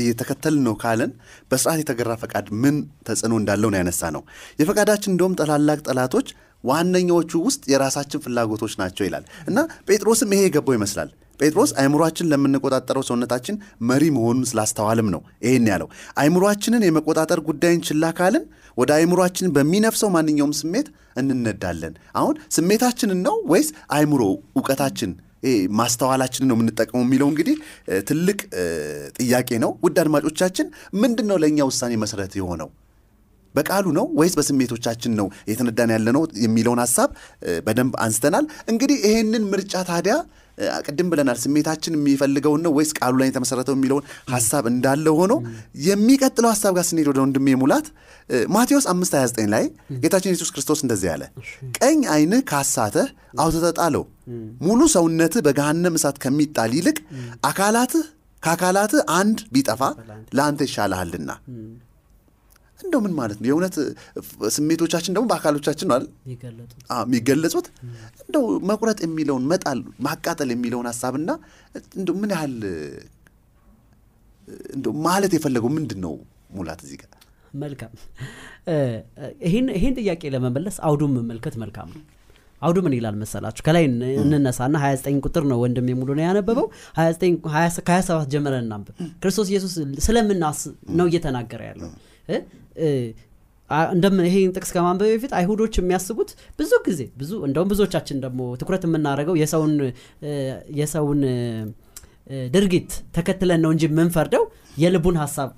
[0.00, 1.12] እየተከተልን ነው ካለን
[1.50, 2.76] በስርዓት የተገራ ፈቃድ ምን
[3.08, 4.24] ተጽዕኖ እንዳለው ነው ያነሳ ነው
[4.60, 6.28] የፈቃዳችን እንደውም ታላላቅ ጠላቶች
[6.64, 13.56] ዋነኛዎቹ ውስጥ የራሳችን ፍላጎቶች ናቸው ይላል። እና ጴጥሮስም ይሄ የገባው ይመስላል። ጴጥሮስ አይምሯችን ለምንቆጣጠረው ሰውነታችን
[13.88, 15.88] መሪ መሆኑን ስላስተዋልም ነው ይሄን ያለው።
[16.22, 18.44] አይምሯችንን የመቆጣጠር ጉዳይን ችላ ካልን
[18.78, 20.88] ወደ አይምሯችን በሚነፍሰው ማንኛውም ስሜት
[21.20, 21.94] እንነዳለን?
[22.14, 24.22] አሁን ስሜታችንን ነው ወይስ አይምሮ
[24.58, 25.10] እውቀታችን
[25.78, 27.56] ማስተዋላችንን ነው የምንጠቀመው የሚለው እንግዲህ
[28.08, 28.38] ትልቅ
[29.18, 30.66] ጥያቄ ነው። ውድ አድማጮቻችን
[31.02, 32.70] ምንድን ነው ለእኛ ውሳኔ መሰረት የሆነው?
[33.54, 37.10] በቃሉ ነው ወይስ በስሜቶቻችን ነው የተነዳን ያለ ነው የሚለውን ሀሳብ
[37.66, 40.16] በደንብ አንስተናል። እንግዲህ ይሄንን ምርጫ ታዲያ
[40.86, 45.34] ቅድም ብለናል ስሜታችን የሚፈልገውን ነው ወይስ ቃሉ ላይ የተመሰረተው የሚለውን ሀሳብ እንዳለ ሆኖ
[45.88, 47.88] የሚቀጥለው ሀሳብ ጋር ስንሄድ ወደ ወንድሜ ሙላት
[48.56, 49.64] ማቴዎስ 5 29 ላይ
[50.02, 51.24] ጌታችን ኢየሱስ ክርስቶስ እንደዚህ ያለ
[51.80, 53.08] ቀኝ ዓይንህ ካሳተህ
[53.44, 53.96] አውጥተህ
[54.60, 56.98] ሙሉ ሰውነትህ በገሃነም እሳት ከሚጣል ይልቅ
[57.50, 58.06] አካላትህ
[58.42, 59.80] ከአካላትህ አንድ ቢጠፋ
[60.36, 61.30] ለአንተ ይሻልሃልና
[62.80, 63.46] እንደው ምን ማለት ነው?
[63.48, 63.76] የእውነት
[64.56, 65.96] ስሜቶቻችን ደግሞ በአካሎቻችን ነው
[67.02, 67.66] የሚገለጹት።
[68.24, 71.30] እንደው መቁረጥ የሚለውን መጣል ማቃጠል የሚለውን ሀሳብና
[71.96, 72.56] እንደው ምን ያህል
[74.76, 76.12] እንደው ማለት የፈለገው ምንድን ነው
[76.52, 77.10] ሙላት እዚህ ጋር።
[77.60, 77.92] መልካም።
[79.46, 82.02] ይህን ጥያቄ ለመመለስ አውዱን መመልከት መልካም ነው።
[82.62, 83.62] አውዱ ምን ይላል መሰላችሁ?
[83.66, 88.88] ከላይ እን- እንነሳና 29 ቁጥር ነው ወንድም የሙሉ ነው ያነበበው። 29 20 ከ27 ጀምረን እናንብብ።
[89.20, 89.74] ክርስቶስ ኢየሱስ
[90.06, 90.60] ስለምናስ
[90.98, 91.90] ነው እየተናገረ ያለው
[93.90, 99.34] እንደምን ይሄን ጥቅስ ከማንበብ በፊት አይሁዶች የሚያስቡት ብዙ ጊዜ ብዙ እንደውም ብዙዎቻችን ደግሞ ትኩረት የምናደርገው
[99.40, 99.72] የሰውን
[100.78, 101.20] የሰውን
[102.54, 104.44] ድርጊት ተከትለን ነው እንጂ የምንፈርደው
[104.82, 105.50] የልቡን ሀሳብ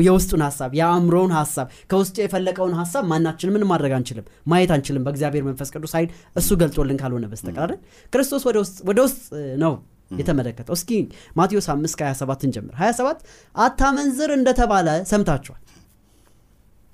[0.00, 5.70] የውስጡን ሀሳብ የአእምሮውን ሀሳብ ከውስጡ የፈለቀውን ሀሳብ ማናችን ምን ማድረግ አንችልም። ማየት አንችልም። በእግዚአብሔር መንፈስ
[5.74, 7.70] ቅዱስ ኃይል እሱ ገልጦልን ካልሆነ በስተቀር
[8.12, 9.22] ክርስቶስ ወደ ውስጥ ወደ ውስጥ
[9.64, 9.74] ነው
[10.14, 10.90] የተመለከተው። እስኪ
[11.36, 13.22] ማቴዎስ 5 ከ27 እንጀምር። 27
[13.56, 15.60] አታመንዝር እንደተባለ ሰምታችኋል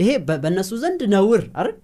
[0.01, 0.11] ይሄ
[0.43, 1.77] በእነሱ ዘንድ ነውር አይደል?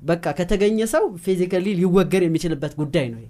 [0.00, 3.20] በቃ ከተገኘ ሰው ፊዚካሊ ሊወገር የሚችልበት ጉዳይ ነው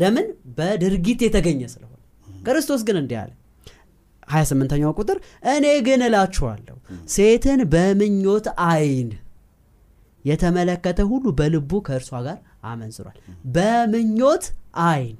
[0.00, 0.26] ለምን?
[0.56, 1.90] በድርጊት የተገኘ ስለሆነ።
[2.46, 3.32] ክርስቶስ ግን እንዲህ አለ።
[4.28, 5.18] 28ኛው ቁጥር
[5.52, 6.76] እኔ ግን እላችኋለሁ
[7.14, 9.10] ሴትን በምኞት አይን
[10.24, 13.16] የተመለከተ ሁሉ በልቡ ከእርሷ ጋር አመንዝሯል።
[13.56, 14.44] በምኞት
[14.86, 15.16] አይን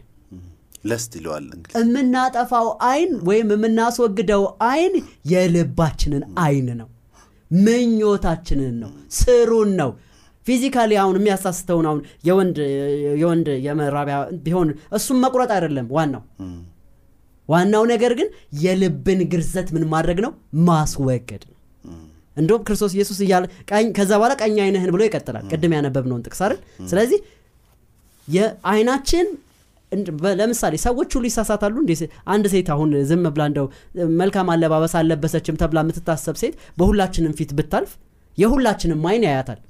[0.85, 1.45] lust ይለዋል
[1.81, 4.95] የምናጠፋው አይን ወይም የምናስወግደው አይን
[5.33, 6.89] የልባችንን አይን ነው
[7.65, 9.91] ምኞታችንን ነው። ስሩን ነው።
[10.47, 12.57] physically አሁን የሚያሳስተውን አሁን የወንድ
[13.21, 16.23] የወንድ የመራቢያ ቢሆን እሱም መቁረጥ አይደለም ዋናው።
[17.49, 18.29] ዋናው ነገር ግን
[18.63, 20.33] የልብን ግርዘት ምን ማድረግ ነው?
[20.69, 21.57] ማስወገድ ነው።
[22.37, 23.45] እንዲሁም ክርስቶስ ኢየሱስ እያለ
[23.97, 26.61] ከዛ በኋላ ቀኝ አይንህን ብሎ ይቀጥላል። ቅድም ያነበብነውን ጥቅስ አይደል?
[26.91, 27.19] ስለዚህ
[28.29, 29.27] የአይናችን
[30.41, 31.93] ለምሳሌ ሰዎች ሁሉ ይሳሳታሉ እንዴ?
[32.33, 33.67] አንድ ሴት አሁን ዝም ብላ እንደው
[34.21, 37.93] መልካም አለባበስ አልለበሰችም ተብላ የምትታሰብ ሴት በሁላችንም ፊት ብታልፍ
[38.39, 39.61] የሁላችንም አይን ያያታል።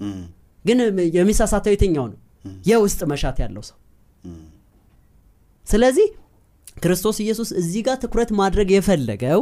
[0.64, 0.78] ግን
[1.16, 2.18] የሚሳሳተው የትኛው ነው?
[2.68, 3.76] የውስጥ መሻት ያለው ሰው።
[5.66, 6.06] ስለዚህ
[6.76, 9.40] ክርስቶስ ኢየሱስ እዚህ ጋር ትኩረት ማድረግ የፈለገው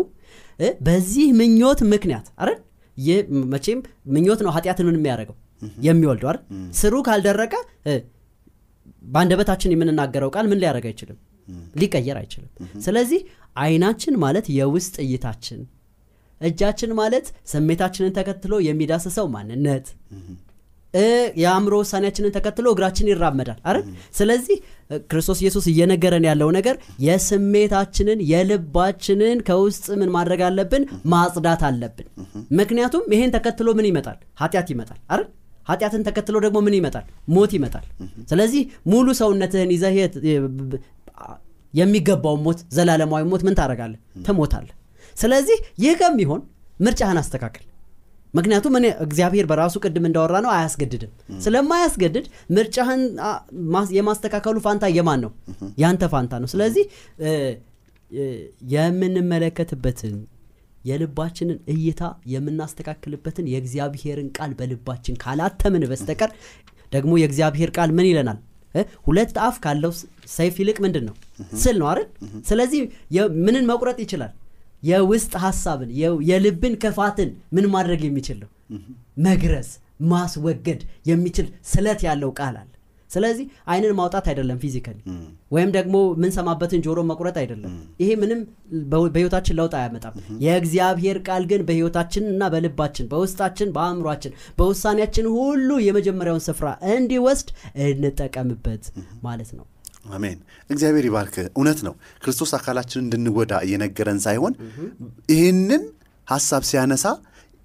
[0.87, 2.59] በዚህ ምኞት ምክንያት አይደል?
[2.97, 3.18] ይህ
[3.53, 3.79] መቼም
[4.14, 5.37] ምኞት ነው ኃጢአትን ምን የሚያደርገው
[5.87, 6.40] የሚወልደው አይደል?
[6.81, 7.55] ስሩ ካልደረቀ
[9.05, 11.19] በአንደበታችን የምንናገረው ቃል ምን ሊያደርግ አይችልም?
[11.81, 12.51] ሊቀየር አይችልም።
[12.85, 13.21] ስለዚህ
[13.57, 15.61] አይናችን ማለት የውስጥ እይታችን
[16.41, 19.88] እጃችን ማለት ስሜታችንን ተከትሎ የሚዳስሰው ማንነት
[21.35, 23.85] የአእምሮ ውሳኔያችንን ተከትሎ እግራችን ይራመዳል አይደል?
[24.19, 24.57] ስለዚህ
[25.07, 26.75] ክርስቶስ ኢየሱስ እየነገረን ያለው ነገር
[27.07, 30.83] የስሜታችንን የልባችንን ከውስጥ ምን ማድረግ አለብን?
[31.12, 32.09] ማጽዳት አለብን።
[32.59, 34.19] ምክንያቱም ይሄን ተከትሎ ምን ይመጣል?
[34.43, 35.29] ኃጢአት ይመጣል አይደል
[35.66, 37.05] ኃጢአትን ተከትሎ ደግሞ ምን ይመጣል?
[37.29, 37.85] ሞት ይመጣል።
[38.31, 39.96] ስለዚህ ሙሉ ሰውነትህን ይዘህ
[41.75, 43.98] የሚገባውን ሞት ዘላለማዊ ሞት ምን ታደርጋለህ?
[44.27, 44.75] ትሞታለህ።
[45.16, 46.40] ስለዚህ ይህ ከሚሆን
[46.81, 47.64] ምርጫህን አስተካክል።
[48.35, 53.03] ምክንያቱም እኔ እግዚአብሔር በራሱ ቅድም እንዳወራ ነው አያስገድድም ስለማያስገድድ ምርጫህን
[53.96, 55.31] የማስተካከሉ ፋንታ የማን ነው?
[55.83, 56.85] ያንተ ፋንታ ነው። ስለዚህ
[58.75, 60.14] የምንመለከትበትን
[60.85, 66.31] የልባችንን እይታ የምናስተካክልበትን የእግዚአብሔርን ቃል በልባችን ካላተምን በስተቀር
[66.92, 68.38] ደግሞ የእግዚአብሔር ቃል ምን ይለናል?
[69.07, 69.92] ሁለት አፍ ካለው
[70.37, 71.14] ሰይፍ ይልቅ ምንድን ነው?
[71.62, 72.07] ስል ነው አይደል?
[72.47, 72.81] ስለዚህ
[73.47, 74.33] ምንን መቁረጥ ይችላል?
[74.83, 75.90] የውስጥ ሀሳብን
[76.31, 78.51] የልብን ክፋትን ምን ማድረግ የሚችል ነው?
[79.27, 79.68] መግረዝ
[80.12, 82.72] ማስወገድ የሚችል ስለት ያለው ቃል አለ
[83.12, 84.98] ስለዚህ አይንን ማውጣት አይደለም ፊዚካሊ
[85.53, 87.72] ወይም ደግሞ የምንሰማበትን ጆሮ መቁረጥ አይደለም።
[88.03, 88.40] ይሄ ምንም
[89.09, 96.68] በህይወታችን ለውጥ አያመጣም። የእግዚአብሔር ቃል ግን በህይወታችን እና በልባችን በውስጣችን በአእምሯችን በውሳኔያችን ሁሉ የመጀመሪያውን ስፍራ
[96.92, 97.51] እንዲወስድ
[97.87, 98.85] እንጠቀምበት
[99.22, 99.66] ማለት ነው።
[100.12, 100.38] አሜን።
[100.70, 104.55] እግዚአብሔር ይባርክ። እውነት ነው። ክርስቶስ አካላችንን እንድንጎዳ እየነገረን ሳይሆን
[105.33, 105.83] ይህንን
[106.29, 107.05] ሀሳብ ሲያነሳ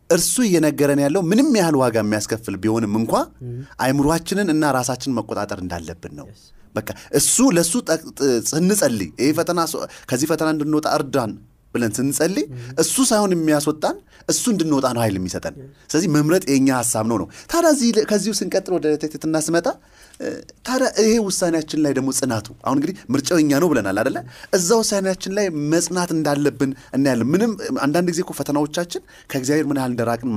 [0.09, 3.13] እርሱ እየነገረን ያለው ምንም ያህል ዋጋ የሚያስከፍል ቢሆንም እንኳ
[3.83, 6.27] አይምሯችንን እና ራሳችንን መቆጣጠር እንዳለብን ነው።
[6.75, 6.89] በቃ
[7.19, 7.73] እሱ ለእሱ
[8.49, 9.59] ስንጸልይ ይህ ፈተና
[10.09, 11.31] ከዚህ ፈተና እንድንወጣ እርዳን
[11.73, 12.45] ብለን ስንጸልይ
[12.79, 13.95] እሱ ሳይሆን የሚያስወጣን
[14.29, 15.55] እሱ እንድንወጣ ነው ኃይል የሚሰጠን።
[15.89, 17.71] ስለዚህ መምረጥ የኛ ሀሳብ ነው ነው። ታዲያ
[18.09, 19.67] ከዚሁ ስንቀጥል ወደ ትህትና ስመጣ
[20.67, 24.17] ታዲያ ይሄ ውሳኔያችን ላይ ደግሞ ጽናቱ አሁን እንግዲህ ምርጫው የኛ ነው ብለናል አደለ
[24.57, 27.51] እዛ ውሳኔያችን ላይ መጽናት እንዳለብን እናያለን። ምንም
[27.85, 29.01] አንዳንድ ጊዜ እኮ ፈተናዎቻችን
[29.31, 30.31] ከእግዚአብሔር ምን ያህል እንደራቅን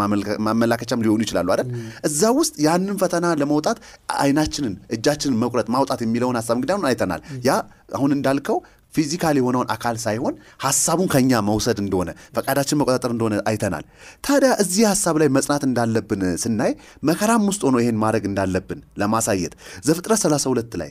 [0.49, 1.71] ማመላከቻም ሊሆኑ ይችላሉ አይደል?
[2.09, 3.79] እዛ ውስጥ ያንን ፈተና ለመውጣት
[4.19, 7.53] አይናችንን እጃችንን መቁረጥ ማውጣት የሚለውን ሀሳብ እንግዲህ አሁን አይተናል። ያ
[7.95, 8.59] አሁን እንዳልከው
[8.95, 13.85] physical የሆነውን አካል ሳይሆን ሀሳቡን ከኛ መውሰድ እንደሆነ ፈቃዳችን መቆጣጠር እንደሆነ አይተናል።
[14.25, 16.73] ታዲያ እዚህ ሀሳብ ላይ መጽናት እንዳለብን ስናይ
[17.03, 19.55] መከራም ውስጥ ሆኖ ይሄን ማድረግ እንዳለብን ለማሳየት
[19.89, 20.91] ዘፍጥረት 32 ላይ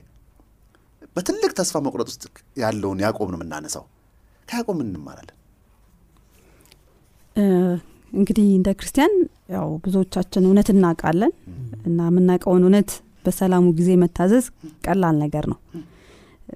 [1.16, 2.24] በትልቅ ተስፋ መቁረጥ ውስጥ
[2.62, 3.86] ያለውን ያዕቆብ ነው የምናነሳው።
[4.48, 5.36] ከያዕቆብ ምን እንማራለን?
[8.14, 9.14] እንግዲህ እንደ ክርስቲያን
[9.54, 11.32] ያው ብዙዎቻችን እውነት እናውቃለን
[11.88, 12.92] እና የምናውቀውን እውነት
[13.26, 14.46] በሰላሙ ጊዜ መታዘዝ
[14.86, 15.58] ቀላል ነገር ነው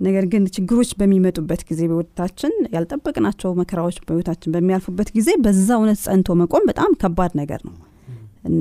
[0.02, 6.64] ነገር ግን ችግሮች በሚመጡበት ጊዜ በህይወታችን ያልጠበቅናቸው መከራዎች በህይወታችን በሚያልፉበት ጊዜ በዛ እውነት ጸንቶ መቆም
[6.70, 7.76] በጣም ከባድ ነገር ነው።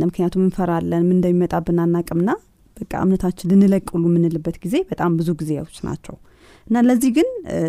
[0.02, 2.30] ምክንያቱም እንፈራለን ምን እንደሚመጣብን አናቅምና
[2.76, 6.14] በቃ እምነታችን ልንለቅ የምንልበት ጊዜ በጣም ብዙ ጊዜዎች ናቸው።
[6.66, 7.28] እና ለዚህ ግን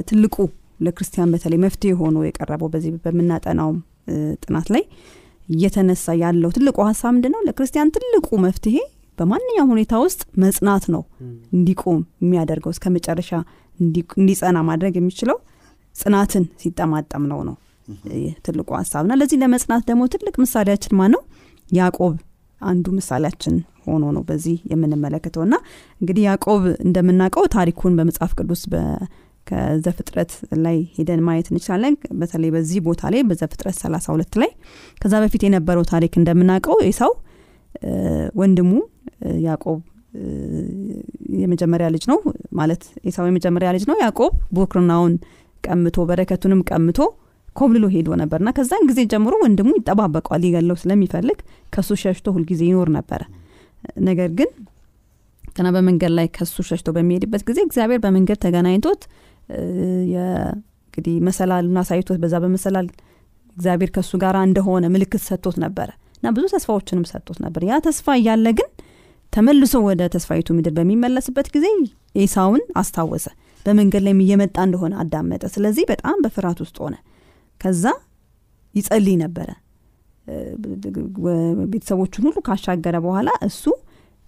[0.10, 0.36] ትልቁ
[0.80, 3.78] ለክርስቲያን በተለይ መፍትሄ ሆኖ የቀረበው በዚህ በምናጠናውም
[4.44, 4.84] ጥናት ላይ
[5.50, 8.76] እየተነሳ ያለው ትልቁ ሀሳብ ምንድን ነው ለክርስቲያን ትልቁ መፍትሄ
[9.24, 11.04] በማንኛውም ሁኔታ ውስጥ መጽናት ነው
[11.58, 13.32] እንዲቆም የሚያደርገው እስከ መጨረሻ
[13.80, 15.38] እንዲ- እንዲጸና ማድረግ የሚችለው
[15.96, 17.56] ጽናትን ሲጠማጠም ነው ነው
[18.46, 21.22] ትልቁ ሀሳብና ለዚህ ለመጽናት ደግሞ ትልቅ ምሳሌያችን ማን ነው
[21.72, 22.14] ያዕቆብ
[22.62, 23.56] አንዱ ምሳሌያችን
[23.88, 25.56] ሆኖ ነው በዚህ የምንመለከተው። እና
[26.02, 28.62] እንግዲህ ያዕቆብ እንደምናውቀው ታሪኩን በመጽሐፍ ቅዱስ
[29.48, 30.32] ከዘፍጥረት
[30.66, 34.52] ላይ ሄደን ማየት እንችላለን። በተለይ በዚህ ቦታ ላይ በዘፍጥረት 32 ላይ
[35.02, 37.12] ከዛ በፊት የነበረው ታሪክ እንደምናውቀው ኤሳው
[38.42, 38.72] ወንድሙ
[39.46, 39.80] ያዕቆብ
[41.42, 42.18] የመጀመሪያ ልጅ ነው
[42.60, 45.14] ማለት ኤሳው የመጀመሪያ ልጅ ነው። ያዕቆብ ቡክርናውን
[45.64, 47.00] ቀምቶ በረከቱንም ቀምቶ
[47.56, 51.40] ኮብልሎ ሄዶ ነበርና ከዛን ጊዜ ጀምሮ ወንድሙ ይጠባበቀዋል ሊገለው ስለሚፈልግ
[51.74, 53.22] ከሱ ሸሽቶ ሁልጊዜ ይኖር ነበረ።
[54.08, 54.50] ነገር ግን
[55.56, 59.02] ገና በመንገድ ላይ ከሱ ሸሽቶ በሚሄድበት ጊዜ እግዚአብሔር በመንገድ ተገናኝቶት
[60.88, 62.88] እንግዲህ መሰላሉን አሳይቶት በዛ በመሰላል
[63.58, 65.90] እግዚአብሔር ከእሱ ጋር እንደሆነ ምልክት ሰጥቶት ነበረ
[66.24, 68.70] እና ብዙ ተስፋዎችንም ሰጥቶት ነበር። ያ ተስፋ እያለ ግን
[69.34, 71.66] ተመልሶ ወደ ተስፋይቱ ምድር በሚመለስበት ጊዜ
[72.18, 73.26] ኤሳውን አስታወሰ።
[73.66, 76.96] በመንገድ ላይም እየመጣ እንደሆነ አዳመጠ። ስለዚህ በጣም በፍርሃት ውስጥ ሆነ።
[77.62, 77.84] ከዛ
[78.76, 79.50] ይጸልይ ነበረ።
[81.74, 83.64] ቤተሰቦቹን ሁሉ ካሻገረ በኋላ እሱ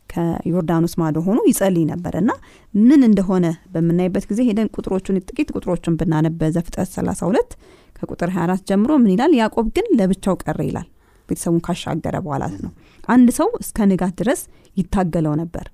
[0.10, 2.32] ከዮርዳኖስ ማዶ ሆኖ ይጸልይ ነበር እና
[2.74, 7.56] ምን እንደሆነ በምናይበት ጊዜ ሄደን ቁጥሮቹን ጥቂት ቁጥሮቹን ብናነበ ዘፍጥረት 32
[7.96, 9.34] ከቁጥር 24 ጀምሮ ምን ይላል?
[9.40, 10.88] ያዕቆብ ግን ለብቻው ቀረ ይላል
[11.30, 12.72] ቤተሰቡን ካሻገረ በኋላ ነው።
[13.08, 14.42] አንድ ሰው እስከ ንጋት ድረስ
[14.78, 15.66] ይታገለው ነበር።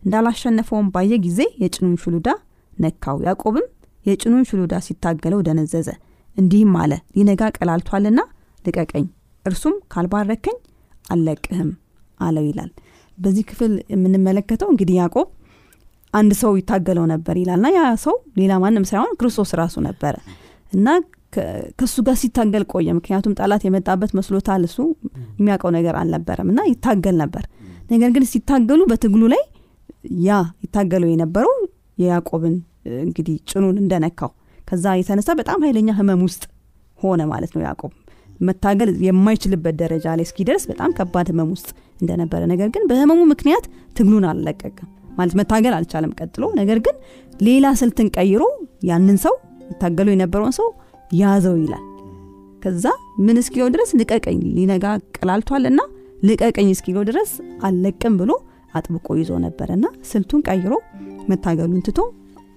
[0.00, 2.28] እንዳላሸነፈውም ባየ ጊዜ የጭኑን ሽሉዳ
[2.78, 3.66] ነካው። ያዕቆብም
[4.06, 5.88] የጭኑን ሽሉዳ ሲታገለው ደነዘዘ።
[6.36, 8.20] እንዲህም አለ ሊነጋ ቀላልቷልና
[8.64, 9.06] ልቀቀኝ
[9.44, 10.56] እርሱም ካልባረከኝ
[11.04, 11.70] አልለቅህም
[12.20, 12.70] አለው ይላል።
[13.18, 15.28] በዚህ ክፍል የምንመለከተው እንግዲህ ያዕቆብ
[16.14, 20.14] አንድ ሰው ይታገለው ነበር ይላልና ያ ሰው ሌላ ማንም ሳይሆን ክርስቶስ ራሱ ነበረ።
[20.72, 20.86] እና
[21.32, 24.76] ከእሱ ጋር ሲታገል ቆየ። ምክንያቱም ጠላት የመጣበት መስሎታል እሱ
[25.38, 27.44] የሚያውቀው ነገር አልነበረም እና ይታገል ነበር።
[27.90, 29.42] ነገር ግን ሲታገሉ በትግሉ ላይ
[30.24, 30.30] ያ
[30.64, 31.54] ይታገለው የነበረው
[31.98, 32.54] የያዕቆብን
[33.04, 34.30] እንግዲህ ጭኑን እንደነካው።
[34.68, 36.42] ከዛ የተነሳ በጣም ኃይለኛ ህመም ውስጥ
[36.98, 37.92] ሆነ ማለት ነው ያዕቆብ።
[38.40, 41.68] መታገል የማይችልበት ደረጃ ላይ እስኪደርስ በጣም ከባድ ህመም ውስጥ
[42.00, 43.64] እንደነበረ። ነገር ግን በህመሙ ምክንያት
[43.96, 44.88] ትግሉን አልለቀቅም
[45.18, 46.96] ማለት መታገል አልቻለም ቀጥሎ። ነገር ግን
[47.40, 48.42] ሌላ ስልትን ቀይሮ
[48.90, 49.34] ያንን ሰው
[49.72, 50.68] ይታገሉ የነበረውን ሰው
[51.12, 51.84] ያዘው ይላል።
[52.62, 52.84] ከዛ
[53.26, 54.84] ምን እስኪለው ድረስ ልቀቀኝ ሊነጋ
[55.16, 55.80] ቀላልቷልና
[56.22, 57.30] ልቀቀኝ እስኪለው ድረስ
[57.66, 58.30] አልለቅም ብሎ
[58.74, 60.72] አጥብቆ ይዞ ነበረ እና ስልቱን ቀይሮ
[61.30, 62.00] መታገሉን ትቶ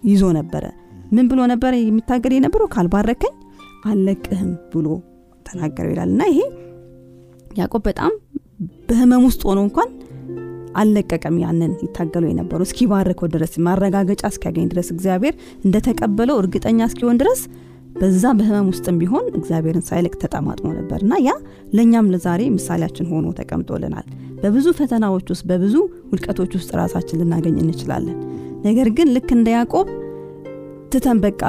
[0.03, 0.63] ይዞ ነበረ።
[1.11, 2.67] ምን ብሎ ነበረ የሚታገል የነበረው?
[2.75, 3.33] ካልባረከኝ
[3.85, 4.87] አልለቅህም ብሎ
[5.45, 6.39] ተናገረው ይላል። እና ይሄ
[7.51, 8.11] ያዕቆብ በጣም
[8.89, 9.89] በህመም ውስጥ ሆኖ እንኳን
[10.75, 15.35] አልለቀቀም ያንን ይታገሉ የነበረው። እስኪባርከው ድረስ ማረጋገጫ እስኪያገኝ ድረስ እግዚአብሔር
[15.65, 17.41] እንደተቀበለው እርግጠኛ እስኪሆን ድረስ
[17.95, 21.31] በዛ በህመም ውስጥም ቢሆን እግዚአብሔርን ሳይልቅ ተጠማጥሞ ነበር እና ያ
[21.73, 24.05] ለእኛም ለዛሬ ምሳሌያችን ሆኖ ተቀምጦልናል።
[24.41, 25.75] በብዙ ፈተናዎች ውስጥ በብዙ
[26.11, 28.17] ውድቀቶች ውስጥ ራሳችን ልናገኝ እንችላለን።
[28.65, 29.87] ነገር ግን ልክ እንደ ያዕቆብ
[30.91, 31.41] ትተን በቃ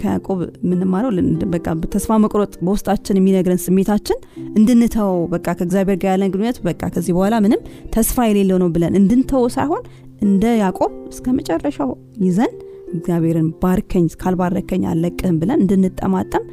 [0.00, 1.10] ከያዕቆብ የምንማረው
[1.54, 4.18] በቃ ተስፋ መቁረጥ በውስጣችን የሚነግረን ስሜታችን
[4.58, 7.62] እንድንተው በቃ ከእግዚአብሔር ጋር ያለን ግንኙነት በቃ ከዚህ በኋላ ምንም
[7.94, 9.84] ተስፋ የሌለው ነው ብለን እንድንተው ሳይሆን
[10.22, 11.90] እንደ ያዕቆብ እስከ መጨረሻው
[12.26, 12.52] ይዘን
[12.94, 16.44] እግዚአብሔርን ባርከኝ ካልባረከኝ አለቅህም ብለን እንድንጠማጠም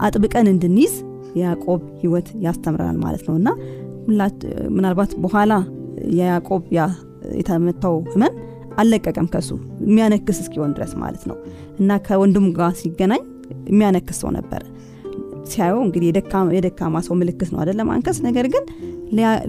[0.00, 0.94] አጥብቀን እንድንይዝ
[1.38, 3.48] የያዕቆብ ህይወት ያስተምረናል ማለት ነው። እና
[4.76, 5.52] ምናልባት በኋላ
[6.18, 6.62] የያዕቆብ
[7.38, 8.34] የተመታው ህመም
[8.78, 9.50] አልለቀቀም ከሱ
[9.86, 11.36] የሚያነክስ እስኪሆን ድረስ ማለት ነው።
[11.80, 13.22] እና ከወንድሙ ጋር ሲገናኝ
[13.70, 14.62] የሚያነክስ ሰው ነበረ
[15.50, 16.08] ሲያየው እንግዲህ
[16.56, 18.64] የደካማ ሰው ምልክት ነው አደለ ማንከስ ነገር ግን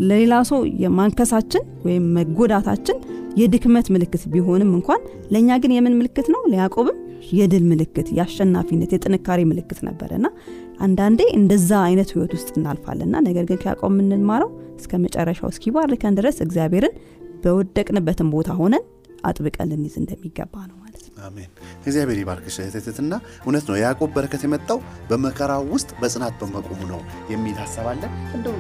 [0.09, 2.97] ለሌላ ሰው የማንከሳችን ወይም መጎዳታችን
[3.37, 5.01] የድክመት ምልክት ቢሆንም እንኳን
[5.33, 6.41] ለእኛ ግን የምን ምልክት ነው?
[6.51, 6.97] ለያዕቆብም
[7.33, 10.27] የድል ምልክት የአሸናፊነት የጥንካሬ ምልክት ነበረ እና
[10.79, 16.93] አንዳንዴ እንደዛ አይነት ህይወት ውስጥ እናልፋለና ነገር ግን ከያዕቆብ የምንማረው እስከ መጨረሻው እስኪባርከን ድረስ እግዚአብሔርን
[17.43, 18.85] በወደቅንበትን ቦታ ሆነን
[19.23, 21.49] አጥብቀን ልንይዝ እንደሚገባ ነው ማለት ነው። አሜን።
[21.81, 23.13] እግዚአብሔር ይባርክሽ እህትትና
[23.43, 27.01] እውነት ነው የያዕቆብ በረከት የመጣው በመከራው ውስጥ በጽናት በመቆሙ ነው
[27.33, 28.03] የሚል ሀሳብ አለ።
[28.35, 28.55] እንደው